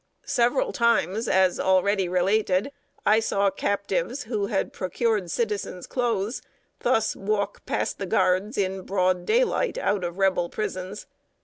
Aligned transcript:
Several 0.25 0.71
times, 0.71 1.27
as 1.27 1.59
already 1.59 2.09
related, 2.09 2.71
I 3.05 3.19
saw 3.19 3.51
captives, 3.51 4.23
who 4.23 4.47
had 4.47 4.73
procured 4.73 5.29
citizens' 5.29 5.85
clothes, 5.85 6.41
thus 6.79 7.15
walk 7.15 7.63
past 7.67 7.99
the 7.99 8.07
guards 8.07 8.57
in 8.57 8.81
broad 8.81 9.27
daylight, 9.27 9.77
out 9.77 10.03
of 10.03 10.17
Rebel 10.17 10.49
prisons. 10.49 11.05